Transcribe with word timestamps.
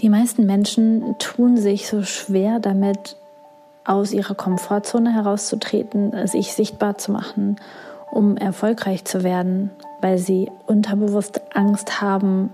Die 0.00 0.08
meisten 0.08 0.46
Menschen 0.46 1.16
tun 1.18 1.58
sich 1.58 1.86
so 1.86 2.02
schwer 2.02 2.58
damit, 2.58 3.16
aus 3.84 4.12
ihrer 4.12 4.34
Komfortzone 4.34 5.12
herauszutreten, 5.12 6.26
sich 6.26 6.54
sichtbar 6.54 6.96
zu 6.96 7.12
machen, 7.12 7.56
um 8.10 8.38
erfolgreich 8.38 9.04
zu 9.04 9.22
werden, 9.24 9.70
weil 10.00 10.16
sie 10.16 10.50
unterbewusst 10.66 11.42
Angst 11.54 12.00
haben, 12.00 12.50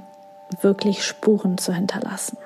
wirklich 0.60 1.04
Spuren 1.04 1.56
zu 1.56 1.72
hinterlassen. 1.72 2.36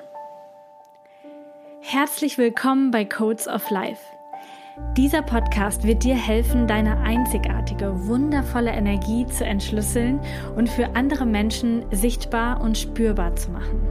Herzlich 1.79 2.37
willkommen 2.37 2.91
bei 2.91 3.03
Codes 3.03 3.47
of 3.47 3.71
Life. 3.71 4.01
Dieser 4.97 5.23
Podcast 5.23 5.83
wird 5.83 6.03
dir 6.03 6.15
helfen, 6.15 6.67
deine 6.67 6.97
einzigartige, 6.99 8.07
wundervolle 8.07 8.71
Energie 8.71 9.25
zu 9.25 9.45
entschlüsseln 9.45 10.19
und 10.55 10.69
für 10.69 10.95
andere 10.95 11.25
Menschen 11.25 11.85
sichtbar 11.91 12.61
und 12.61 12.77
spürbar 12.77 13.35
zu 13.35 13.49
machen. 13.49 13.90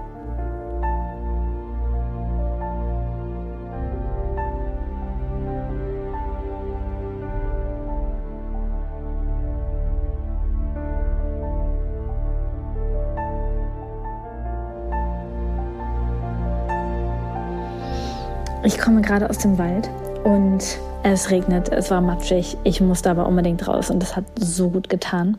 Ich 18.63 18.77
komme 18.77 19.01
gerade 19.01 19.27
aus 19.27 19.39
dem 19.39 19.57
Wald 19.57 19.89
und 20.23 20.59
es 21.01 21.31
regnet, 21.31 21.69
es 21.69 21.89
war 21.89 21.99
matschig. 21.99 22.57
Ich 22.63 22.79
musste 22.79 23.09
aber 23.09 23.27
unbedingt 23.27 23.67
raus 23.67 23.89
und 23.89 23.99
das 23.99 24.15
hat 24.15 24.25
so 24.39 24.69
gut 24.69 24.87
getan. 24.87 25.37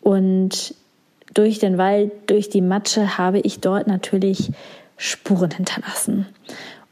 Und 0.00 0.74
durch 1.34 1.58
den 1.58 1.76
Wald, 1.76 2.10
durch 2.26 2.48
die 2.48 2.62
Matsche 2.62 3.18
habe 3.18 3.40
ich 3.40 3.60
dort 3.60 3.86
natürlich 3.86 4.50
Spuren 4.96 5.50
hinterlassen. 5.50 6.26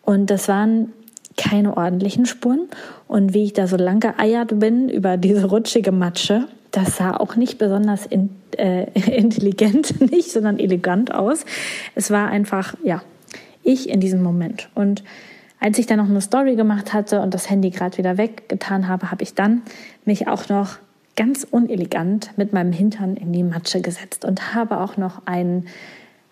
Und 0.02 0.28
das 0.28 0.46
waren 0.46 0.92
keine 1.38 1.74
ordentlichen 1.74 2.26
Spuren. 2.26 2.68
Und 3.08 3.32
wie 3.32 3.44
ich 3.44 3.54
da 3.54 3.66
so 3.66 3.76
lang 3.76 4.00
geeiert 4.00 4.58
bin 4.58 4.90
über 4.90 5.16
diese 5.16 5.46
rutschige 5.46 5.90
Matsche, 5.90 6.48
das 6.70 6.98
sah 6.98 7.16
auch 7.16 7.34
nicht 7.34 7.56
besonders 7.56 8.04
in, 8.04 8.28
äh, 8.58 8.90
intelligent, 9.10 10.00
nicht, 10.10 10.30
sondern 10.30 10.58
elegant 10.58 11.14
aus. 11.14 11.46
Es 11.94 12.10
war 12.10 12.28
einfach, 12.28 12.74
ja, 12.84 13.00
ich 13.62 13.88
in 13.88 14.00
diesem 14.00 14.22
Moment. 14.22 14.68
Und 14.74 15.02
als 15.66 15.80
ich 15.80 15.86
dann 15.86 15.98
noch 15.98 16.08
eine 16.08 16.20
Story 16.20 16.54
gemacht 16.54 16.92
hatte 16.92 17.20
und 17.20 17.34
das 17.34 17.50
Handy 17.50 17.70
gerade 17.70 17.98
wieder 17.98 18.16
weggetan 18.16 18.86
habe, 18.86 19.10
habe 19.10 19.24
ich 19.24 19.34
dann 19.34 19.62
mich 20.04 20.28
auch 20.28 20.48
noch 20.48 20.76
ganz 21.16 21.42
unelegant 21.42 22.30
mit 22.36 22.52
meinem 22.52 22.70
Hintern 22.70 23.16
in 23.16 23.32
die 23.32 23.42
Matsche 23.42 23.80
gesetzt 23.80 24.24
und 24.24 24.54
habe 24.54 24.78
auch 24.78 24.96
noch 24.96 25.22
ein, 25.26 25.66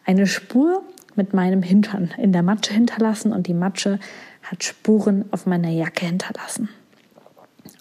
eine 0.04 0.28
Spur 0.28 0.84
mit 1.16 1.34
meinem 1.34 1.64
Hintern 1.64 2.12
in 2.16 2.30
der 2.30 2.44
Matsche 2.44 2.74
hinterlassen 2.74 3.32
und 3.32 3.48
die 3.48 3.54
Matsche 3.54 3.98
hat 4.44 4.62
Spuren 4.62 5.24
auf 5.32 5.46
meiner 5.46 5.70
Jacke 5.70 6.06
hinterlassen. 6.06 6.68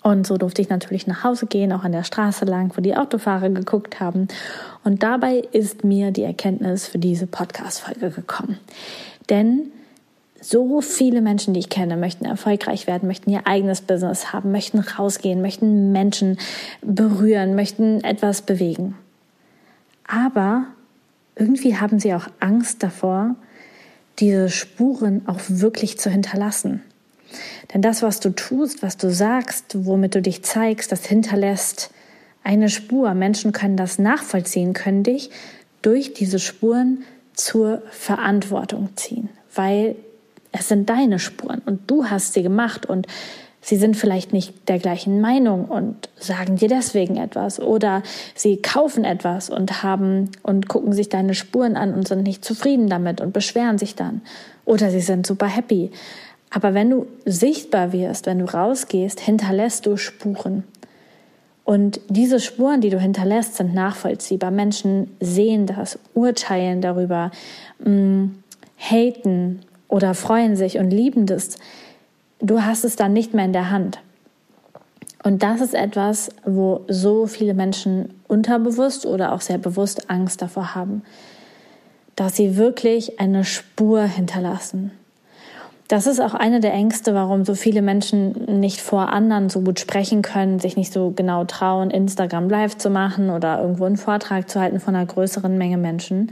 Und 0.02 0.26
so 0.26 0.40
durfte 0.40 0.64
ich 0.64 0.70
natürlich 0.70 1.06
nach 1.06 1.24
Hause 1.24 1.46
gehen, 1.46 1.72
auch 1.72 1.84
an 1.84 1.92
der 1.92 2.04
Straße 2.04 2.46
lang, 2.46 2.76
wo 2.76 2.82
die 2.82 2.98
Autofahrer 2.98 3.52
geguckt 3.52 4.00
haben. 4.00 4.28
Und 4.84 5.04
dabei 5.04 5.44
ist 5.52 5.84
mir 5.84 6.10
die 6.10 6.24
Erkenntnis 6.24 6.88
für 6.88 6.98
diese 6.98 7.28
Podcast-Folge 7.28 8.10
gekommen. 8.10 8.58
Denn 9.30 9.72
so 10.44 10.82
viele 10.82 11.22
Menschen, 11.22 11.54
die 11.54 11.62
ich 11.62 11.70
kenne, 11.70 11.96
möchten 11.96 12.26
erfolgreich 12.26 12.86
werden, 12.86 13.08
möchten 13.08 13.30
ihr 13.30 13.48
eigenes 13.48 13.80
Business 13.80 14.34
haben, 14.34 14.52
möchten 14.52 14.80
rausgehen, 14.80 15.42
möchten 15.42 15.94
Menschen 15.94 16.38
berühren, 16.82 17.56
möchten 17.56 18.04
etwas 18.04 18.42
bewegen. 18.42 18.96
Aber 20.06 20.66
irgendwie 21.38 21.78
haben 21.78 21.98
sie 22.00 22.14
auch 22.14 22.28
Angst 22.42 22.84
davor, 22.84 23.36
diese 24.20 24.50
Spuren 24.50 25.22
auch 25.28 25.40
wirklich 25.48 25.98
zu 25.98 26.10
hinterlassen. 26.10 26.84
Denn 27.74 27.82
das, 27.82 28.04
was 28.04 28.20
du 28.20 28.30
tust, 28.30 28.84
was 28.84 28.98
du 28.98 29.10
sagst, 29.12 29.86
womit 29.86 30.14
du 30.14 30.22
dich 30.22 30.44
zeigst, 30.44 30.92
das 30.92 31.06
hinterlässt 31.06 31.90
eine 32.44 32.68
Spur. 32.70 33.14
Menschen 33.14 33.54
können 33.54 33.78
das 33.78 33.98
nachvollziehen, 33.98 34.74
können 34.74 35.04
dich 35.04 35.30
durch 35.82 36.14
diese 36.14 36.40
Spuren 36.40 37.04
zur 37.34 37.82
Verantwortung 37.92 38.90
ziehen, 38.96 39.30
weil 39.56 39.96
es 40.54 40.70
sind 40.70 40.90
deine 40.90 41.20
Spuren 41.20 41.62
und 41.66 41.92
du 41.92 42.06
hast 42.06 42.34
sie 42.34 42.44
gemacht 42.44 42.86
und 42.86 43.08
sie 43.60 43.76
sind 43.76 43.98
vielleicht 43.98 44.32
nicht 44.32 44.70
der 44.70 44.80
gleichen 44.80 45.20
Meinung 45.20 45.66
und 45.66 46.10
sagen 46.18 46.56
dir 46.56 46.70
deswegen 46.70 47.18
etwas 47.18 47.60
oder 47.60 48.04
sie 48.36 48.62
kaufen 48.62 49.04
etwas 49.04 49.50
und 49.50 49.84
haben 49.84 50.30
und 50.44 50.70
gucken 50.70 50.94
sich 50.94 51.10
deine 51.10 51.34
Spuren 51.34 51.76
an 51.76 51.94
und 51.94 52.08
sind 52.08 52.24
nicht 52.24 52.46
zufrieden 52.46 52.88
damit 52.88 53.20
und 53.20 53.34
beschweren 53.34 53.78
sich 53.78 53.96
dann 53.96 54.22
oder 54.64 54.90
sie 54.92 55.02
sind 55.02 55.28
super 55.28 55.48
happy. 55.48 55.92
Aber 56.50 56.76
wenn 56.76 56.92
du 56.92 57.08
sichtbar 57.26 57.92
wirst, 57.94 58.28
wenn 58.28 58.40
du 58.40 58.46
rausgehst, 58.46 59.20
hinterlässt 59.20 59.88
du 59.88 59.98
Spuren. 59.98 60.64
Und 61.64 62.00
diese 62.10 62.40
Spuren, 62.40 62.82
die 62.82 62.90
du 62.90 63.00
hinterlässt, 63.00 63.56
sind 63.56 63.74
nachvollziehbar. 63.74 64.52
Menschen 64.52 65.16
sehen 65.20 65.66
das, 65.66 65.98
urteilen 66.14 66.82
darüber, 66.82 67.32
mh, 67.80 67.90
mm, 67.90 68.36
haten, 68.78 69.62
oder 69.94 70.16
freuen 70.16 70.56
sich 70.56 70.80
und 70.80 70.90
lieben 70.90 71.28
das. 71.28 71.60
Du 72.40 72.64
hast 72.64 72.84
es 72.84 72.96
dann 72.96 73.14
nicht 73.14 73.36
mehr 73.36 73.46
in 73.46 73.54
der 73.54 73.70
Hand. 73.70 74.00
Und 75.22 75.44
das 75.44 75.62
ist 75.62 75.76
etwas, 75.76 76.30
wo 76.46 76.82
so 76.88 77.28
viele 77.28 77.54
Menschen 77.54 78.12
unterbewusst 78.28 79.06
oder 79.06 79.34
auch 79.34 79.42
sehr 79.42 79.60
bewusst 79.60 80.10
Angst 80.10 80.42
davor 80.42 80.74
haben, 80.74 81.04
dass 82.16 82.36
sie 82.36 82.58
wirklich 82.58 83.20
eine 83.20 83.46
Spur 83.46 84.02
hinterlassen. 84.02 84.92
Das 85.90 86.08
ist 86.08 86.20
auch 86.20 86.34
eine 86.34 86.60
der 86.60 86.74
Ängste, 86.74 87.14
warum 87.14 87.46
so 87.46 87.54
viele 87.54 87.84
Menschen 87.84 88.60
nicht 88.60 88.82
vor 88.82 89.10
anderen 89.10 89.52
so 89.52 89.62
gut 89.62 89.80
sprechen 89.80 90.24
können, 90.24 90.60
sich 90.60 90.76
nicht 90.76 90.92
so 90.92 91.14
genau 91.16 91.46
trauen, 91.46 91.92
Instagram 91.92 92.50
live 92.50 92.78
zu 92.78 92.90
machen 92.90 93.30
oder 93.30 93.62
irgendwo 93.62 93.86
einen 93.86 93.98
Vortrag 93.98 94.50
zu 94.50 94.60
halten 94.60 94.80
von 94.80 94.96
einer 94.96 95.06
größeren 95.06 95.56
Menge 95.56 95.78
Menschen. 95.78 96.32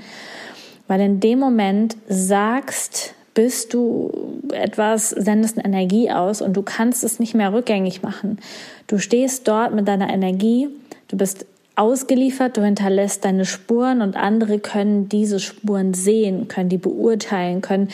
Weil 0.87 1.01
in 1.01 1.19
dem 1.19 1.37
Moment 1.37 1.95
sagst 2.09 3.13
bist 3.33 3.73
du 3.73 4.41
etwas, 4.53 5.09
sendest 5.09 5.57
eine 5.57 5.65
Energie 5.65 6.11
aus 6.11 6.41
und 6.41 6.53
du 6.53 6.61
kannst 6.61 7.03
es 7.03 7.19
nicht 7.19 7.33
mehr 7.33 7.53
rückgängig 7.53 8.03
machen. 8.03 8.39
Du 8.87 8.97
stehst 8.97 9.47
dort 9.47 9.73
mit 9.73 9.87
deiner 9.87 10.09
Energie, 10.13 10.69
du 11.07 11.17
bist 11.17 11.45
ausgeliefert, 11.75 12.57
du 12.57 12.63
hinterlässt 12.63 13.23
deine 13.23 13.45
Spuren 13.45 14.01
und 14.01 14.15
andere 14.15 14.59
können 14.59 15.07
diese 15.07 15.39
Spuren 15.39 15.93
sehen, 15.93 16.47
können 16.47 16.69
die 16.69 16.77
beurteilen, 16.77 17.61
können 17.61 17.89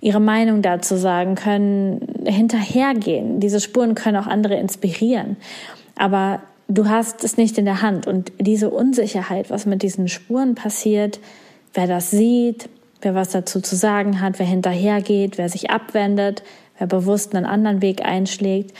ihre 0.00 0.20
Meinung 0.20 0.62
dazu 0.62 0.96
sagen, 0.96 1.34
können 1.34 2.06
hinterhergehen. 2.24 3.40
Diese 3.40 3.60
Spuren 3.60 3.94
können 3.94 4.16
auch 4.16 4.28
andere 4.28 4.54
inspirieren. 4.54 5.36
Aber 5.96 6.42
du 6.68 6.88
hast 6.88 7.24
es 7.24 7.36
nicht 7.36 7.58
in 7.58 7.64
der 7.64 7.82
Hand 7.82 8.06
und 8.06 8.32
diese 8.38 8.70
Unsicherheit, 8.70 9.50
was 9.50 9.66
mit 9.66 9.82
diesen 9.82 10.06
Spuren 10.08 10.54
passiert, 10.54 11.18
wer 11.74 11.86
das 11.86 12.10
sieht, 12.10 12.68
wer 13.06 13.14
was 13.14 13.30
dazu 13.30 13.60
zu 13.60 13.76
sagen 13.76 14.20
hat, 14.20 14.40
wer 14.40 14.46
hinterhergeht, 14.46 15.38
wer 15.38 15.48
sich 15.48 15.70
abwendet, 15.70 16.42
wer 16.76 16.88
bewusst 16.88 17.36
einen 17.36 17.46
anderen 17.46 17.80
Weg 17.80 18.04
einschlägt. 18.04 18.76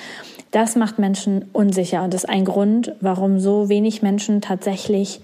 Das 0.50 0.74
macht 0.74 0.98
Menschen 0.98 1.44
unsicher 1.52 2.02
und 2.02 2.12
ist 2.12 2.28
ein 2.28 2.44
Grund, 2.44 2.92
warum 3.00 3.38
so 3.38 3.68
wenig 3.68 4.02
Menschen 4.02 4.40
tatsächlich 4.40 5.20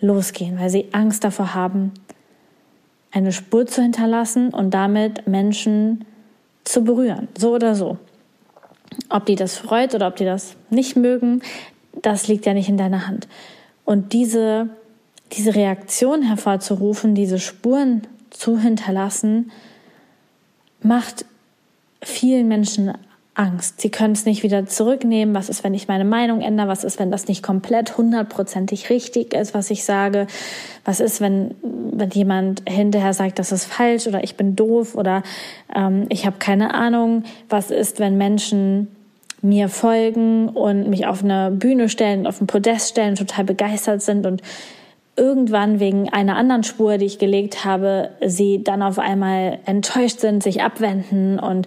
losgehen, 0.00 0.58
weil 0.58 0.70
sie 0.70 0.86
Angst 0.92 1.24
davor 1.24 1.54
haben, 1.54 1.92
eine 3.12 3.32
Spur 3.32 3.66
zu 3.66 3.82
hinterlassen 3.82 4.48
und 4.48 4.72
damit 4.72 5.26
Menschen 5.26 6.06
zu 6.64 6.84
berühren, 6.84 7.28
so 7.36 7.54
oder 7.54 7.74
so. 7.74 7.98
Ob 9.10 9.26
die 9.26 9.36
das 9.36 9.58
freut 9.58 9.94
oder 9.94 10.08
ob 10.08 10.16
die 10.16 10.24
das 10.24 10.56
nicht 10.70 10.96
mögen, 10.96 11.42
das 12.00 12.28
liegt 12.28 12.46
ja 12.46 12.54
nicht 12.54 12.70
in 12.70 12.78
deiner 12.78 13.06
Hand. 13.08 13.28
Und 13.84 14.14
diese, 14.14 14.70
diese 15.32 15.54
Reaktion 15.54 16.22
hervorzurufen, 16.22 17.14
diese 17.14 17.38
Spuren 17.38 18.06
zu 18.30 18.58
hinterlassen, 18.58 19.50
macht 20.82 21.24
vielen 22.02 22.48
Menschen 22.48 22.92
Angst. 23.38 23.80
Sie 23.80 23.90
können 23.90 24.14
es 24.14 24.24
nicht 24.24 24.42
wieder 24.42 24.66
zurücknehmen. 24.66 25.32
Was 25.32 25.48
ist, 25.48 25.62
wenn 25.62 25.72
ich 25.72 25.86
meine 25.86 26.04
Meinung 26.04 26.40
ändere? 26.40 26.66
Was 26.66 26.82
ist, 26.82 26.98
wenn 26.98 27.12
das 27.12 27.28
nicht 27.28 27.42
komplett 27.42 27.96
hundertprozentig 27.96 28.90
richtig 28.90 29.32
ist, 29.32 29.54
was 29.54 29.70
ich 29.70 29.84
sage? 29.84 30.26
Was 30.84 30.98
ist, 30.98 31.20
wenn, 31.20 31.54
wenn 31.62 32.10
jemand 32.10 32.62
hinterher 32.68 33.12
sagt, 33.12 33.38
das 33.38 33.52
ist 33.52 33.64
falsch 33.64 34.08
oder 34.08 34.24
ich 34.24 34.36
bin 34.36 34.56
doof 34.56 34.96
oder 34.96 35.22
ähm, 35.74 36.06
ich 36.08 36.26
habe 36.26 36.38
keine 36.40 36.74
Ahnung? 36.74 37.22
Was 37.48 37.70
ist, 37.70 38.00
wenn 38.00 38.18
Menschen 38.18 38.88
mir 39.40 39.68
folgen 39.68 40.48
und 40.48 40.88
mich 40.88 41.06
auf 41.06 41.22
eine 41.22 41.52
Bühne 41.52 41.88
stellen, 41.88 42.26
auf 42.26 42.40
ein 42.40 42.48
Podest 42.48 42.88
stellen, 42.88 43.14
total 43.14 43.44
begeistert 43.44 44.02
sind 44.02 44.26
und 44.26 44.42
irgendwann 45.18 45.80
wegen 45.80 46.08
einer 46.08 46.36
anderen 46.36 46.62
Spur, 46.62 46.96
die 46.96 47.06
ich 47.06 47.18
gelegt 47.18 47.64
habe, 47.64 48.10
sie 48.24 48.62
dann 48.62 48.82
auf 48.82 48.98
einmal 48.98 49.58
enttäuscht 49.66 50.20
sind, 50.20 50.42
sich 50.42 50.62
abwenden 50.62 51.38
und 51.38 51.66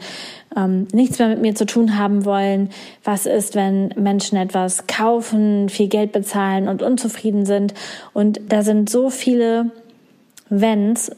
ähm, 0.55 0.87
nichts 0.93 1.19
mehr 1.19 1.27
mit 1.27 1.41
mir 1.41 1.53
zu 1.53 1.65
tun 1.65 1.97
haben 1.97 2.25
wollen. 2.25 2.69
Was 3.03 3.25
ist, 3.25 3.55
wenn 3.55 3.89
Menschen 3.95 4.37
etwas 4.37 4.87
kaufen, 4.87 5.69
viel 5.69 5.87
Geld 5.87 6.11
bezahlen 6.11 6.67
und 6.67 6.81
unzufrieden 6.81 7.45
sind? 7.45 7.73
Und 8.13 8.39
da 8.49 8.63
sind 8.63 8.89
so 8.89 9.09
viele 9.09 9.71
Wenns 10.49 11.11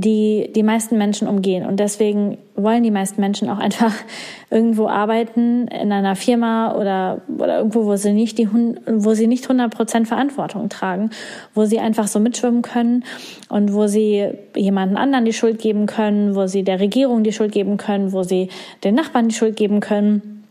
die 0.00 0.50
die 0.54 0.62
meisten 0.62 0.98
Menschen 0.98 1.26
umgehen. 1.26 1.64
Und 1.64 1.80
deswegen 1.80 2.38
wollen 2.54 2.82
die 2.82 2.90
meisten 2.90 3.20
Menschen 3.20 3.48
auch 3.48 3.58
einfach 3.58 3.92
irgendwo 4.50 4.88
arbeiten 4.88 5.68
in 5.68 5.92
einer 5.92 6.16
Firma 6.16 6.74
oder, 6.74 7.22
oder 7.38 7.58
irgendwo, 7.58 7.86
wo 7.86 7.96
sie 7.96 8.12
nicht 8.12 8.38
die, 8.38 8.48
wo 8.86 9.14
sie 9.14 9.26
nicht 9.26 9.44
100 9.44 9.74
Prozent 9.74 10.08
Verantwortung 10.08 10.68
tragen, 10.68 11.10
wo 11.54 11.64
sie 11.64 11.78
einfach 11.78 12.08
so 12.08 12.20
mitschwimmen 12.20 12.62
können 12.62 13.04
und 13.48 13.72
wo 13.72 13.86
sie 13.86 14.28
jemanden 14.54 14.96
anderen 14.96 15.24
die 15.24 15.32
Schuld 15.32 15.58
geben 15.58 15.86
können, 15.86 16.34
wo 16.34 16.46
sie 16.46 16.62
der 16.62 16.80
Regierung 16.80 17.22
die 17.22 17.32
Schuld 17.32 17.52
geben 17.52 17.76
können, 17.76 18.12
wo 18.12 18.22
sie 18.22 18.48
den 18.84 18.94
Nachbarn 18.94 19.28
die 19.28 19.34
Schuld 19.34 19.56
geben 19.56 19.80
können, 19.80 20.44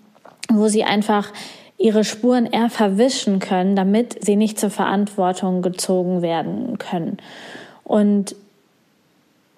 wo 0.51 0.67
sie 0.67 0.83
einfach 0.83 1.31
ihre 1.77 2.03
Spuren 2.03 2.45
eher 2.45 2.69
verwischen 2.69 3.39
können, 3.39 3.75
damit 3.75 4.23
sie 4.23 4.37
nicht 4.37 4.59
zur 4.59 4.69
Verantwortung 4.69 5.61
gezogen 5.61 6.21
werden 6.21 6.77
können. 6.77 7.17
Und 7.83 8.35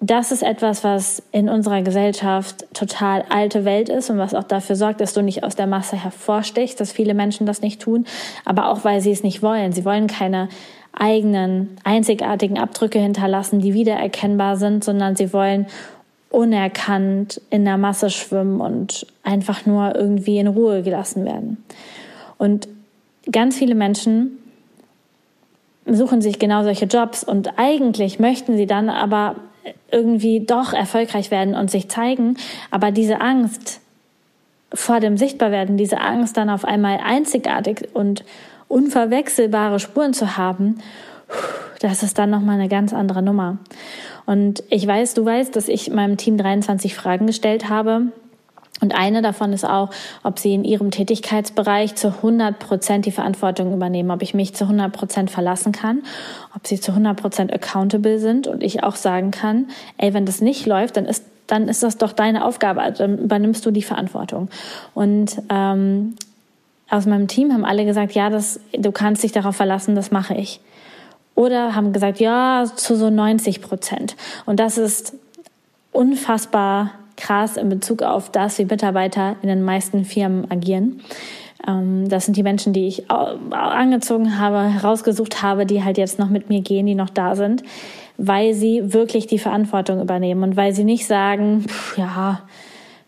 das 0.00 0.30
ist 0.30 0.42
etwas, 0.42 0.84
was 0.84 1.22
in 1.32 1.48
unserer 1.48 1.82
Gesellschaft 1.82 2.66
total 2.72 3.24
alte 3.30 3.64
Welt 3.64 3.88
ist 3.88 4.10
und 4.10 4.18
was 4.18 4.32
auch 4.32 4.44
dafür 4.44 4.76
sorgt, 4.76 5.00
dass 5.00 5.12
du 5.12 5.22
nicht 5.22 5.42
aus 5.42 5.56
der 5.56 5.66
Masse 5.66 5.96
hervorstichst, 5.96 6.80
dass 6.80 6.92
viele 6.92 7.14
Menschen 7.14 7.46
das 7.46 7.62
nicht 7.62 7.80
tun, 7.80 8.06
aber 8.44 8.68
auch 8.68 8.84
weil 8.84 9.00
sie 9.00 9.10
es 9.10 9.24
nicht 9.24 9.42
wollen. 9.42 9.72
Sie 9.72 9.84
wollen 9.84 10.06
keine 10.06 10.48
eigenen, 10.92 11.76
einzigartigen 11.82 12.58
Abdrücke 12.58 13.00
hinterlassen, 13.00 13.60
die 13.60 13.74
wiedererkennbar 13.74 14.56
sind, 14.56 14.84
sondern 14.84 15.16
sie 15.16 15.32
wollen 15.32 15.66
unerkannt 16.30 17.40
in 17.50 17.64
der 17.64 17.78
Masse 17.78 18.10
schwimmen 18.10 18.60
und 18.60 19.06
einfach 19.24 19.66
nur 19.66 19.96
irgendwie 19.96 20.38
in 20.38 20.46
Ruhe 20.46 20.82
gelassen 20.82 21.24
werden. 21.24 21.64
Und 22.36 22.68
ganz 23.30 23.56
viele 23.56 23.74
Menschen 23.74 24.38
suchen 25.86 26.20
sich 26.20 26.38
genau 26.38 26.62
solche 26.62 26.84
Jobs 26.84 27.24
und 27.24 27.58
eigentlich 27.58 28.18
möchten 28.18 28.56
sie 28.56 28.66
dann 28.66 28.90
aber 28.90 29.36
irgendwie 29.90 30.40
doch 30.40 30.72
erfolgreich 30.72 31.30
werden 31.30 31.54
und 31.54 31.70
sich 31.70 31.88
zeigen. 31.88 32.36
Aber 32.70 32.90
diese 32.90 33.20
Angst 33.20 33.80
vor 34.72 35.00
dem 35.00 35.16
Sichtbarwerden, 35.16 35.76
diese 35.76 36.00
Angst 36.00 36.36
dann 36.36 36.50
auf 36.50 36.64
einmal 36.64 36.98
einzigartig 37.02 37.88
und 37.94 38.24
unverwechselbare 38.68 39.80
Spuren 39.80 40.12
zu 40.12 40.36
haben, 40.36 40.78
das 41.80 42.02
ist 42.02 42.18
dann 42.18 42.30
nochmal 42.30 42.58
eine 42.58 42.68
ganz 42.68 42.92
andere 42.92 43.22
Nummer. 43.22 43.58
Und 44.26 44.62
ich 44.68 44.86
weiß, 44.86 45.14
du 45.14 45.24
weißt, 45.24 45.54
dass 45.56 45.68
ich 45.68 45.90
meinem 45.90 46.16
Team 46.16 46.36
23 46.36 46.94
Fragen 46.94 47.26
gestellt 47.26 47.68
habe 47.68 48.08
und 48.80 48.94
eine 48.94 49.22
davon 49.22 49.52
ist 49.52 49.64
auch, 49.64 49.90
ob 50.22 50.38
Sie 50.38 50.54
in 50.54 50.64
Ihrem 50.64 50.90
Tätigkeitsbereich 50.90 51.94
zu 51.96 52.08
100 52.08 52.58
Prozent 52.58 53.06
die 53.06 53.12
Verantwortung 53.12 53.72
übernehmen, 53.72 54.10
ob 54.10 54.22
ich 54.22 54.34
mich 54.34 54.54
zu 54.54 54.64
100 54.64 54.92
Prozent 54.92 55.30
verlassen 55.30 55.72
kann, 55.72 56.02
ob 56.54 56.66
Sie 56.66 56.80
zu 56.80 56.92
100 56.92 57.20
Prozent 57.20 57.52
accountable 57.52 58.18
sind 58.18 58.46
und 58.46 58.62
ich 58.62 58.84
auch 58.84 58.96
sagen 58.96 59.30
kann, 59.30 59.66
ey, 59.96 60.14
wenn 60.14 60.26
das 60.26 60.40
nicht 60.40 60.66
läuft, 60.66 60.96
dann 60.96 61.06
ist 61.06 61.24
dann 61.48 61.66
ist 61.66 61.82
das 61.82 61.96
doch 61.96 62.12
deine 62.12 62.44
Aufgabe, 62.44 62.82
also 62.82 63.04
dann 63.04 63.16
übernimmst 63.18 63.64
du 63.64 63.70
die 63.70 63.82
Verantwortung. 63.82 64.50
Und 64.94 65.40
ähm, 65.48 66.14
aus 66.90 67.06
meinem 67.06 67.26
Team 67.26 67.52
haben 67.52 67.64
alle 67.64 67.86
gesagt, 67.86 68.12
ja, 68.12 68.30
das, 68.30 68.60
du 68.72 68.92
kannst 68.92 69.22
dich 69.22 69.32
darauf 69.32 69.56
verlassen, 69.56 69.94
das 69.94 70.10
mache 70.10 70.34
ich. 70.34 70.60
Oder 71.34 71.74
haben 71.74 71.92
gesagt, 71.92 72.20
ja, 72.20 72.66
zu 72.76 72.96
so 72.96 73.08
90 73.08 73.62
Prozent. 73.62 74.14
Und 74.44 74.60
das 74.60 74.76
ist 74.76 75.14
unfassbar 75.90 76.90
krass 77.18 77.56
in 77.56 77.68
Bezug 77.68 78.02
auf 78.02 78.30
das, 78.30 78.58
wie 78.58 78.64
Mitarbeiter 78.64 79.36
in 79.42 79.48
den 79.48 79.62
meisten 79.62 80.04
Firmen 80.04 80.50
agieren. 80.50 81.00
Ähm, 81.66 82.08
das 82.08 82.24
sind 82.24 82.36
die 82.36 82.42
Menschen, 82.42 82.72
die 82.72 82.86
ich 82.86 83.10
angezogen 83.10 84.38
habe, 84.38 84.62
herausgesucht 84.72 85.42
habe, 85.42 85.66
die 85.66 85.84
halt 85.84 85.98
jetzt 85.98 86.18
noch 86.18 86.30
mit 86.30 86.48
mir 86.48 86.62
gehen, 86.62 86.86
die 86.86 86.94
noch 86.94 87.10
da 87.10 87.34
sind, 87.34 87.62
weil 88.16 88.54
sie 88.54 88.92
wirklich 88.94 89.26
die 89.26 89.38
Verantwortung 89.38 90.00
übernehmen 90.00 90.42
und 90.42 90.56
weil 90.56 90.72
sie 90.72 90.84
nicht 90.84 91.06
sagen, 91.06 91.64
pff, 91.68 91.98
ja, 91.98 92.40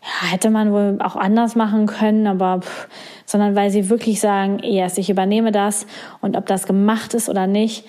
ja, 0.01 0.31
hätte 0.31 0.49
man 0.49 0.71
wohl 0.71 0.97
auch 0.99 1.15
anders 1.15 1.55
machen 1.55 1.85
können, 1.85 2.27
aber 2.27 2.61
pff, 2.61 2.87
sondern 3.25 3.55
weil 3.55 3.71
sie 3.71 3.89
wirklich 3.89 4.19
sagen, 4.19 4.59
yes, 4.63 4.97
ich 4.97 5.09
übernehme 5.09 5.51
das 5.51 5.85
und 6.21 6.35
ob 6.35 6.45
das 6.45 6.65
gemacht 6.65 7.13
ist 7.13 7.29
oder 7.29 7.47
nicht, 7.47 7.85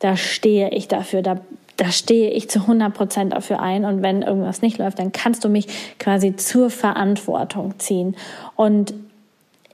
da 0.00 0.16
stehe 0.16 0.70
ich 0.70 0.88
dafür, 0.88 1.22
da 1.22 1.40
da 1.80 1.90
stehe 1.90 2.30
ich 2.30 2.50
zu 2.50 2.60
100 2.60 2.92
Prozent 2.92 3.32
dafür 3.32 3.60
ein. 3.60 3.86
Und 3.86 4.02
wenn 4.02 4.20
irgendwas 4.20 4.60
nicht 4.60 4.76
läuft, 4.76 4.98
dann 4.98 5.12
kannst 5.12 5.44
du 5.44 5.48
mich 5.48 5.66
quasi 5.98 6.36
zur 6.36 6.68
Verantwortung 6.68 7.78
ziehen. 7.78 8.16
Und 8.54 8.92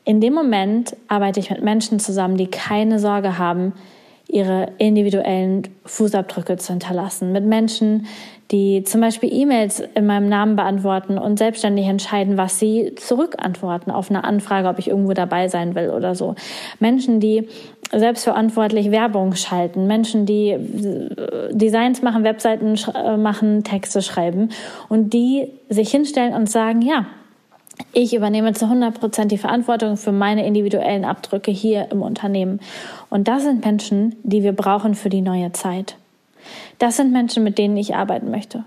in 0.04 0.20
dem 0.20 0.32
Moment 0.32 0.96
arbeite 1.08 1.40
ich 1.40 1.50
mit 1.50 1.64
Menschen 1.64 1.98
zusammen, 1.98 2.36
die 2.36 2.46
keine 2.46 3.00
Sorge 3.00 3.38
haben, 3.38 3.72
ihre 4.28 4.68
individuellen 4.78 5.62
Fußabdrücke 5.84 6.58
zu 6.58 6.72
hinterlassen. 6.72 7.32
Mit 7.32 7.44
Menschen, 7.44 8.06
die 8.52 8.84
zum 8.84 9.00
Beispiel 9.00 9.32
E-Mails 9.32 9.82
in 9.96 10.06
meinem 10.06 10.28
Namen 10.28 10.54
beantworten 10.54 11.18
und 11.18 11.38
selbstständig 11.38 11.86
entscheiden, 11.86 12.36
was 12.36 12.60
sie 12.60 12.94
zurückantworten 12.94 13.90
auf 13.90 14.10
eine 14.10 14.22
Anfrage, 14.22 14.68
ob 14.68 14.78
ich 14.78 14.88
irgendwo 14.88 15.12
dabei 15.12 15.48
sein 15.48 15.74
will 15.74 15.90
oder 15.90 16.14
so. 16.14 16.36
Menschen, 16.78 17.18
die 17.18 17.48
selbstverantwortlich 17.92 18.90
Werbung 18.90 19.34
schalten, 19.34 19.86
Menschen, 19.86 20.26
die 20.26 20.50
äh, 20.50 21.54
Designs 21.54 22.02
machen, 22.02 22.24
Webseiten 22.24 22.76
äh, 22.94 23.16
machen, 23.16 23.64
Texte 23.64 24.02
schreiben 24.02 24.50
und 24.88 25.12
die 25.12 25.48
sich 25.68 25.90
hinstellen 25.90 26.34
und 26.34 26.50
sagen, 26.50 26.82
ja, 26.82 27.06
ich 27.92 28.14
übernehme 28.14 28.54
zu 28.54 28.64
100 28.64 28.98
Prozent 28.98 29.32
die 29.32 29.38
Verantwortung 29.38 29.96
für 29.96 30.12
meine 30.12 30.46
individuellen 30.46 31.04
Abdrücke 31.04 31.50
hier 31.50 31.88
im 31.90 32.02
Unternehmen. 32.02 32.60
Und 33.10 33.28
das 33.28 33.42
sind 33.42 33.64
Menschen, 33.64 34.16
die 34.22 34.42
wir 34.42 34.52
brauchen 34.52 34.94
für 34.94 35.10
die 35.10 35.20
neue 35.20 35.52
Zeit. 35.52 35.96
Das 36.78 36.96
sind 36.96 37.12
Menschen, 37.12 37.44
mit 37.44 37.58
denen 37.58 37.76
ich 37.76 37.94
arbeiten 37.94 38.30
möchte. 38.30 38.64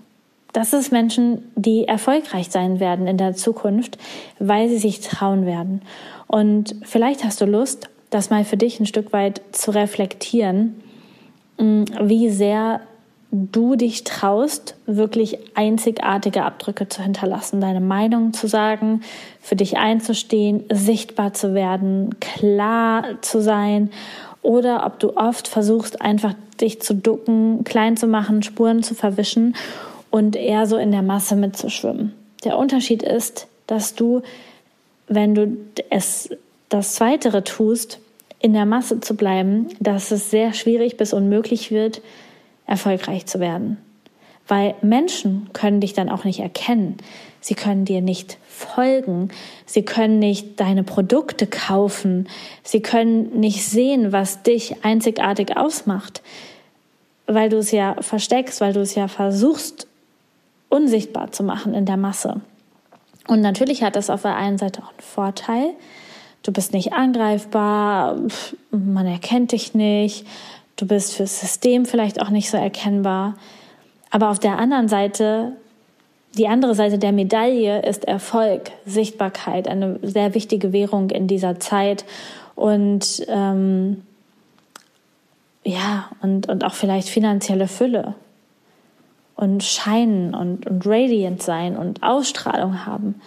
Das 0.54 0.72
sind 0.72 0.92
Menschen, 0.92 1.51
die 1.56 1.88
erfolgreich 1.88 2.50
sein 2.50 2.80
werden 2.80 3.07
in 3.07 3.18
der 3.18 3.36
Zukunft, 3.36 3.98
weil 4.39 4.68
sie 4.69 4.77
sich 4.77 5.00
trauen 5.00 5.45
werden. 5.45 5.81
Und 6.27 6.75
vielleicht 6.83 7.24
hast 7.24 7.42
du 7.42 7.45
Lust, 7.45 7.89
das 8.09 8.29
mal 8.29 8.44
für 8.44 8.57
dich 8.57 8.79
ein 8.79 8.85
Stück 8.85 9.13
weit 9.13 9.41
zu 9.51 9.71
reflektieren, 9.71 10.81
mm, 11.57 11.83
wie 12.01 12.29
sehr 12.29 12.81
du 13.31 13.75
dich 13.75 14.03
traust, 14.03 14.75
wirklich 14.88 15.38
einzigartige 15.55 16.43
Abdrücke 16.43 16.89
zu 16.89 17.03
hinterlassen, 17.03 17.62
deine 17.62 17.81
Meinung 17.81 18.34
zu 18.34 18.48
sagen, 18.48 19.01
für 19.39 19.55
dich 19.55 19.77
einzustehen, 19.77 20.63
sichtbar 20.72 21.34
zu 21.34 21.53
werden, 21.53 22.19
klar 22.19 23.22
zu 23.22 23.41
sein 23.41 23.91
oder 24.41 24.86
ob 24.86 25.00
du 25.00 25.15
oft 25.15 25.48
versuchst, 25.48 26.01
einfach 26.01 26.34
dich 26.60 26.81
zu 26.81 26.95
ducken, 26.95 27.63
klein 27.63 27.98
zu 27.98 28.07
machen, 28.07 28.41
Spuren 28.41 28.81
zu 28.81 28.95
verwischen 28.95 29.55
und 30.10 30.36
eher 30.36 30.65
so 30.65 30.77
in 30.77 30.91
der 30.91 31.03
Masse 31.03 31.36
mitzuschwimmen. 31.36 32.13
Der 32.43 32.57
Unterschied 32.57 33.03
ist, 33.03 33.48
dass 33.67 33.93
du, 33.93 34.24
wenn 35.07 35.36
du 35.36 35.57
es 35.89 36.29
das 36.69 36.95
Zweitere 36.95 37.43
tust, 37.43 37.99
in 38.39 38.53
der 38.53 38.65
Masse 38.65 39.01
zu 39.01 39.15
bleiben, 39.15 39.67
dass 39.79 40.11
es 40.11 40.29
sehr 40.29 40.53
schwierig 40.53 40.97
bis 40.97 41.13
unmöglich 41.13 41.71
wird, 41.71 42.01
erfolgreich 42.65 43.25
zu 43.25 43.39
werden. 43.39 43.77
Weil 44.47 44.75
Menschen 44.81 45.49
können 45.53 45.81
dich 45.81 45.93
dann 45.93 46.09
auch 46.09 46.23
nicht 46.23 46.39
erkennen. 46.39 46.97
Sie 47.41 47.53
können 47.53 47.85
dir 47.85 48.01
nicht 48.01 48.38
folgen. 48.47 49.29
Sie 49.65 49.83
können 49.83 50.19
nicht 50.19 50.59
deine 50.59 50.83
Produkte 50.83 51.47
kaufen. 51.47 52.27
Sie 52.63 52.81
können 52.81 53.39
nicht 53.39 53.63
sehen, 53.65 54.11
was 54.11 54.41
dich 54.43 54.83
einzigartig 54.83 55.55
ausmacht, 55.55 56.21
weil 57.27 57.49
du 57.49 57.57
es 57.57 57.71
ja 57.71 57.95
versteckst, 58.01 58.59
weil 58.61 58.73
du 58.73 58.81
es 58.81 58.95
ja 58.95 59.07
versuchst, 59.07 59.88
unsichtbar 60.69 61.31
zu 61.31 61.43
machen 61.43 61.73
in 61.73 61.85
der 61.85 61.97
Masse. 61.97 62.41
Und 63.27 63.41
natürlich 63.41 63.83
hat 63.83 63.95
das 63.95 64.09
auf 64.09 64.23
der 64.23 64.35
einen 64.35 64.57
Seite 64.57 64.81
auch 64.81 64.89
einen 64.89 64.99
Vorteil, 64.99 65.73
du 66.43 66.51
bist 66.51 66.74
nicht 66.74 66.93
angreifbar, 66.93 68.17
man 68.72 69.05
erkennt 69.05 69.51
dich 69.51 69.74
nicht, 69.74 70.25
du 70.75 70.88
bist 70.88 71.15
fürs 71.15 71.39
System 71.39 71.86
vielleicht 71.86 72.22
auch 72.22 72.29
nicht 72.29 72.50
so 72.50 72.58
erkennbar. 72.58 73.36
Aber 74.12 74.29
auf 74.29 74.39
der 74.39 74.58
anderen 74.58 74.88
Seite, 74.88 75.53
die 76.38 76.48
andere 76.48 76.75
Seite 76.75 76.98
der 76.98 77.12
Medaille 77.12 77.81
ist 77.81 78.05
Erfolg, 78.05 78.72
Sichtbarkeit, 78.86 79.67
eine 79.67 80.00
sehr 80.01 80.34
wichtige 80.34 80.74
Währung 80.74 81.10
in 81.10 81.27
dieser 81.27 81.60
Zeit 81.60 82.05
und 82.55 83.25
ähm, 83.27 84.03
ja, 85.63 86.10
und, 86.22 86.48
und 86.50 86.63
auch 86.63 86.74
vielleicht 86.74 87.10
finanzielle 87.10 87.67
Fülle 87.67 88.15
und 89.36 89.63
scheinen 89.63 90.34
und, 90.34 90.67
und 90.67 90.86
radiant 90.86 91.41
sein 91.41 91.77
und 91.77 92.03
Ausstrahlung 92.03 92.86
haben. 92.86 93.22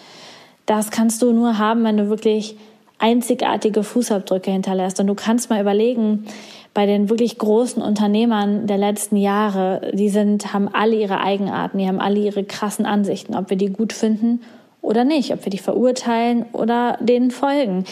Das 0.66 0.90
kannst 0.90 1.22
du 1.22 1.32
nur 1.32 1.58
haben, 1.58 1.84
wenn 1.84 1.96
du 1.96 2.08
wirklich 2.08 2.56
einzigartige 3.02 3.82
Fußabdrücke 3.82 4.50
hinterlässt. 4.50 5.00
Und 5.00 5.08
du 5.08 5.14
kannst 5.14 5.50
mal 5.50 5.60
überlegen, 5.60 6.24
bei 6.72 6.86
den 6.86 7.10
wirklich 7.10 7.36
großen 7.36 7.82
Unternehmern 7.82 8.66
der 8.66 8.78
letzten 8.78 9.16
Jahre, 9.16 9.90
die 9.92 10.08
sind, 10.08 10.54
haben 10.54 10.68
alle 10.68 10.96
ihre 10.96 11.20
Eigenarten, 11.20 11.78
die 11.78 11.86
haben 11.86 12.00
alle 12.00 12.20
ihre 12.20 12.44
krassen 12.44 12.86
Ansichten, 12.86 13.36
ob 13.36 13.50
wir 13.50 13.58
die 13.58 13.70
gut 13.70 13.92
finden 13.92 14.40
oder 14.80 15.04
nicht, 15.04 15.32
ob 15.32 15.44
wir 15.44 15.50
die 15.50 15.58
verurteilen 15.58 16.46
oder 16.52 16.96
denen 17.00 17.30
folgen. 17.30 17.84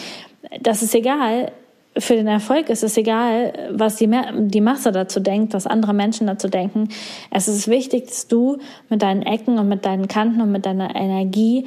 Das 0.61 0.81
ist 0.81 0.95
egal. 0.95 1.51
Für 1.97 2.15
den 2.15 2.27
Erfolg 2.27 2.69
ist 2.69 2.83
es 2.83 2.95
egal, 2.95 3.53
was 3.71 3.97
die, 3.97 4.09
die 4.33 4.61
Masse 4.61 4.93
dazu 4.93 5.19
denkt, 5.19 5.53
was 5.53 5.67
andere 5.67 5.93
Menschen 5.93 6.25
dazu 6.25 6.47
denken. 6.47 6.87
Es 7.31 7.49
ist 7.49 7.67
wichtig, 7.67 8.07
dass 8.07 8.27
du 8.29 8.57
mit 8.89 9.01
deinen 9.01 9.23
Ecken 9.23 9.59
und 9.59 9.67
mit 9.67 9.85
deinen 9.85 10.07
Kanten 10.07 10.41
und 10.41 10.53
mit 10.53 10.65
deiner 10.65 10.95
Energie 10.95 11.65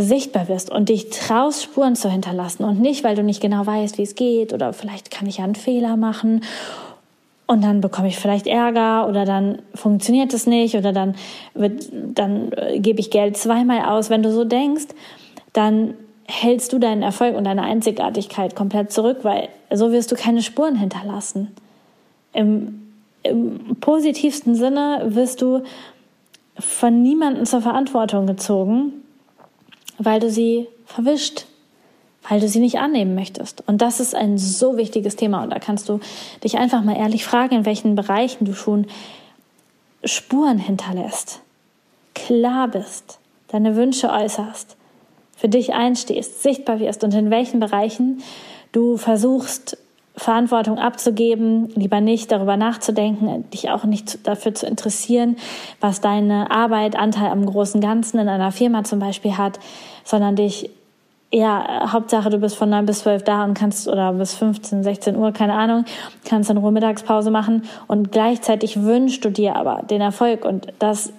sichtbar 0.00 0.48
wirst 0.48 0.70
und 0.70 0.88
dich 0.88 1.10
traust, 1.10 1.62
Spuren 1.62 1.96
zu 1.96 2.10
hinterlassen 2.10 2.64
und 2.64 2.80
nicht, 2.80 3.04
weil 3.04 3.16
du 3.16 3.22
nicht 3.22 3.40
genau 3.40 3.66
weißt, 3.66 3.98
wie 3.98 4.02
es 4.02 4.14
geht 4.14 4.52
oder 4.52 4.72
vielleicht 4.72 5.10
kann 5.10 5.26
ich 5.26 5.38
ja 5.38 5.44
einen 5.44 5.54
Fehler 5.54 5.96
machen 5.96 6.42
und 7.48 7.64
dann 7.64 7.80
bekomme 7.80 8.08
ich 8.08 8.18
vielleicht 8.18 8.46
Ärger 8.46 9.08
oder 9.08 9.24
dann 9.24 9.62
funktioniert 9.74 10.34
es 10.34 10.46
nicht 10.46 10.74
oder 10.76 10.92
dann 10.92 11.14
wird, 11.54 11.88
dann 11.92 12.52
äh, 12.52 12.78
gebe 12.78 13.00
ich 13.00 13.10
Geld 13.10 13.38
zweimal 13.38 13.86
aus. 13.86 14.10
Wenn 14.10 14.22
du 14.22 14.30
so 14.30 14.44
denkst, 14.44 14.88
dann 15.54 15.94
hältst 16.26 16.74
du 16.74 16.78
deinen 16.78 17.02
Erfolg 17.02 17.34
und 17.34 17.44
deine 17.44 17.62
Einzigartigkeit 17.62 18.54
komplett 18.54 18.92
zurück, 18.92 19.20
weil 19.22 19.48
so 19.72 19.92
wirst 19.92 20.12
du 20.12 20.14
keine 20.14 20.42
Spuren 20.42 20.76
hinterlassen. 20.76 21.48
Im, 22.34 22.82
im 23.22 23.76
positivsten 23.80 24.54
Sinne 24.54 25.06
wirst 25.06 25.40
du 25.40 25.62
von 26.58 27.02
niemandem 27.02 27.46
zur 27.46 27.62
Verantwortung 27.62 28.26
gezogen, 28.26 28.92
weil 29.98 30.20
du 30.20 30.30
sie 30.30 30.68
verwischt, 30.86 31.46
weil 32.28 32.40
du 32.40 32.48
sie 32.48 32.60
nicht 32.60 32.78
annehmen 32.78 33.14
möchtest. 33.14 33.62
Und 33.66 33.82
das 33.82 34.00
ist 34.00 34.14
ein 34.14 34.38
so 34.38 34.76
wichtiges 34.76 35.16
Thema. 35.16 35.42
Und 35.42 35.50
da 35.50 35.58
kannst 35.58 35.88
du 35.88 36.00
dich 36.44 36.58
einfach 36.58 36.82
mal 36.82 36.96
ehrlich 36.96 37.24
fragen, 37.24 37.56
in 37.56 37.66
welchen 37.66 37.94
Bereichen 37.94 38.44
du 38.44 38.54
schon 38.54 38.86
Spuren 40.04 40.58
hinterlässt, 40.58 41.40
klar 42.14 42.68
bist, 42.68 43.18
deine 43.48 43.74
Wünsche 43.74 44.10
äußerst, 44.10 44.76
für 45.36 45.48
dich 45.48 45.72
einstehst, 45.72 46.42
sichtbar 46.42 46.80
wirst 46.80 47.04
und 47.04 47.14
in 47.14 47.30
welchen 47.30 47.60
Bereichen 47.60 48.22
du 48.72 48.96
versuchst, 48.96 49.76
Verantwortung 50.18 50.78
abzugeben, 50.78 51.68
lieber 51.76 52.00
nicht 52.00 52.32
darüber 52.32 52.56
nachzudenken, 52.56 53.48
dich 53.50 53.70
auch 53.70 53.84
nicht 53.84 54.26
dafür 54.26 54.52
zu 54.52 54.66
interessieren, 54.66 55.36
was 55.80 56.00
deine 56.00 56.50
Arbeit 56.50 56.96
Anteil 56.96 57.30
am 57.30 57.46
großen 57.46 57.80
Ganzen 57.80 58.18
in 58.18 58.28
einer 58.28 58.50
Firma 58.50 58.82
zum 58.82 58.98
Beispiel 58.98 59.38
hat, 59.38 59.60
sondern 60.04 60.36
dich 60.36 60.70
ja, 61.30 61.92
Hauptsache 61.92 62.30
du 62.30 62.38
bist 62.38 62.56
von 62.56 62.70
9 62.70 62.86
bis 62.86 63.00
12 63.00 63.22
da 63.22 63.44
und 63.44 63.54
kannst, 63.54 63.86
oder 63.86 64.14
bis 64.14 64.34
15, 64.34 64.82
16 64.82 65.16
Uhr, 65.16 65.32
keine 65.32 65.52
Ahnung, 65.52 65.84
kannst 66.24 66.48
in 66.48 66.56
Ruhe 66.56 66.72
Mittagspause 66.72 67.30
machen 67.30 67.64
und 67.86 68.12
gleichzeitig 68.12 68.82
wünschst 68.82 69.24
du 69.24 69.30
dir 69.30 69.56
aber 69.56 69.82
den 69.82 70.00
Erfolg 70.00 70.44
und 70.46 70.72
das, 70.78 71.12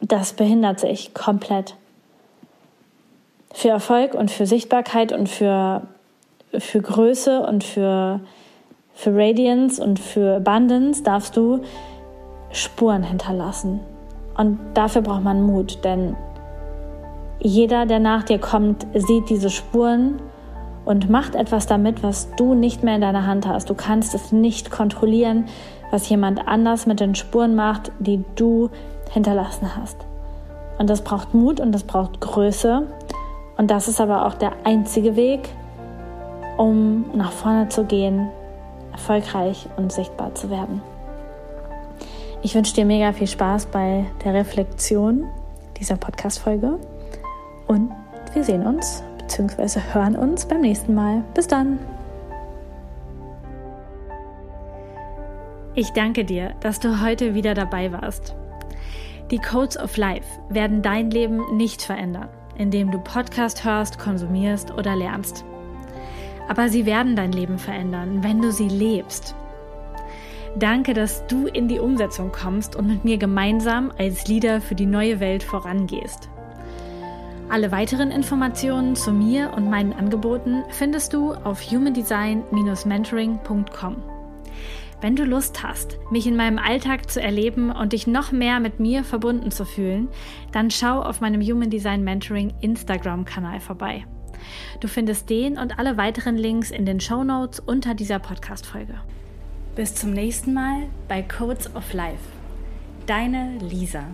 das 0.00 0.32
behindert 0.32 0.80
sich 0.80 1.14
komplett. 1.14 1.76
Für 3.52 3.68
Erfolg 3.68 4.14
und 4.14 4.30
für 4.30 4.46
Sichtbarkeit 4.46 5.12
und 5.12 5.28
für 5.28 5.82
für 6.58 6.80
Größe 6.80 7.40
und 7.40 7.64
für, 7.64 8.20
für 8.92 9.14
Radiance 9.14 9.82
und 9.82 9.98
für 9.98 10.36
Abundance 10.36 11.02
darfst 11.02 11.36
du 11.36 11.60
Spuren 12.50 13.02
hinterlassen. 13.02 13.80
Und 14.36 14.58
dafür 14.74 15.02
braucht 15.02 15.22
man 15.22 15.42
Mut, 15.42 15.84
denn 15.84 16.16
jeder, 17.40 17.86
der 17.86 18.00
nach 18.00 18.24
dir 18.24 18.38
kommt, 18.38 18.86
sieht 18.94 19.30
diese 19.30 19.50
Spuren 19.50 20.20
und 20.84 21.08
macht 21.08 21.34
etwas 21.34 21.66
damit, 21.66 22.02
was 22.02 22.28
du 22.36 22.54
nicht 22.54 22.82
mehr 22.82 22.96
in 22.96 23.00
deiner 23.00 23.26
Hand 23.26 23.46
hast. 23.46 23.70
Du 23.70 23.74
kannst 23.74 24.14
es 24.14 24.32
nicht 24.32 24.70
kontrollieren, 24.70 25.46
was 25.90 26.08
jemand 26.08 26.46
anders 26.46 26.86
mit 26.86 27.00
den 27.00 27.14
Spuren 27.14 27.54
macht, 27.54 27.92
die 27.98 28.24
du 28.36 28.70
hinterlassen 29.10 29.76
hast. 29.76 29.96
Und 30.78 30.88
das 30.88 31.02
braucht 31.02 31.34
Mut 31.34 31.60
und 31.60 31.72
das 31.72 31.82
braucht 31.82 32.20
Größe. 32.20 32.86
Und 33.56 33.70
das 33.70 33.88
ist 33.88 34.00
aber 34.00 34.26
auch 34.26 34.34
der 34.34 34.52
einzige 34.64 35.16
Weg, 35.16 35.50
um 36.60 37.06
nach 37.16 37.32
vorne 37.32 37.70
zu 37.70 37.84
gehen, 37.84 38.28
erfolgreich 38.92 39.66
und 39.78 39.90
sichtbar 39.90 40.34
zu 40.34 40.50
werden. 40.50 40.82
Ich 42.42 42.54
wünsche 42.54 42.74
dir 42.74 42.84
mega 42.84 43.14
viel 43.14 43.26
Spaß 43.26 43.66
bei 43.66 44.04
der 44.22 44.34
Reflexion 44.34 45.24
dieser 45.78 45.96
Podcast-Folge 45.96 46.78
und 47.66 47.90
wir 48.34 48.44
sehen 48.44 48.66
uns 48.66 49.02
bzw. 49.20 49.80
hören 49.94 50.14
uns 50.14 50.44
beim 50.44 50.60
nächsten 50.60 50.94
Mal. 50.94 51.24
Bis 51.32 51.48
dann! 51.48 51.78
Ich 55.74 55.90
danke 55.94 56.26
dir, 56.26 56.52
dass 56.60 56.78
du 56.78 57.00
heute 57.00 57.32
wieder 57.34 57.54
dabei 57.54 57.90
warst. 57.90 58.34
Die 59.30 59.38
Codes 59.38 59.78
of 59.78 59.96
Life 59.96 60.28
werden 60.50 60.82
dein 60.82 61.10
Leben 61.10 61.56
nicht 61.56 61.80
verändern, 61.80 62.28
indem 62.58 62.90
du 62.90 62.98
Podcast 62.98 63.64
hörst, 63.64 63.98
konsumierst 63.98 64.72
oder 64.72 64.94
lernst 64.94 65.46
aber 66.48 66.68
sie 66.68 66.86
werden 66.86 67.16
dein 67.16 67.32
Leben 67.32 67.58
verändern, 67.58 68.22
wenn 68.22 68.40
du 68.40 68.52
sie 68.52 68.68
lebst. 68.68 69.34
Danke, 70.56 70.94
dass 70.94 71.26
du 71.26 71.46
in 71.46 71.68
die 71.68 71.78
Umsetzung 71.78 72.32
kommst 72.32 72.74
und 72.74 72.88
mit 72.88 73.04
mir 73.04 73.18
gemeinsam 73.18 73.92
als 73.98 74.26
Leader 74.26 74.60
für 74.60 74.74
die 74.74 74.86
neue 74.86 75.20
Welt 75.20 75.44
vorangehst. 75.44 76.28
Alle 77.48 77.70
weiteren 77.72 78.10
Informationen 78.10 78.96
zu 78.96 79.12
mir 79.12 79.52
und 79.56 79.70
meinen 79.70 79.92
Angeboten 79.92 80.64
findest 80.70 81.12
du 81.12 81.34
auf 81.34 81.62
humandesign-mentoring.com. 81.62 83.96
Wenn 85.00 85.16
du 85.16 85.24
Lust 85.24 85.62
hast, 85.62 85.98
mich 86.10 86.26
in 86.26 86.36
meinem 86.36 86.58
Alltag 86.58 87.10
zu 87.10 87.22
erleben 87.22 87.70
und 87.70 87.94
dich 87.94 88.06
noch 88.06 88.32
mehr 88.32 88.60
mit 88.60 88.80
mir 88.80 89.02
verbunden 89.02 89.50
zu 89.50 89.64
fühlen, 89.64 90.08
dann 90.52 90.70
schau 90.70 91.00
auf 91.00 91.20
meinem 91.20 91.40
Human 91.40 91.70
Design 91.70 92.04
Mentoring 92.04 92.52
Instagram-Kanal 92.60 93.60
vorbei. 93.60 94.04
Du 94.80 94.88
findest 94.88 95.30
den 95.30 95.58
und 95.58 95.78
alle 95.78 95.96
weiteren 95.96 96.36
Links 96.36 96.70
in 96.70 96.86
den 96.86 97.00
Show 97.00 97.24
Notes 97.24 97.60
unter 97.60 97.94
dieser 97.94 98.18
Podcast-Folge. 98.18 98.94
Bis 99.76 99.94
zum 99.94 100.12
nächsten 100.12 100.52
Mal 100.52 100.88
bei 101.08 101.22
Codes 101.22 101.74
of 101.74 101.92
Life. 101.92 102.18
Deine 103.06 103.58
Lisa. 103.58 104.04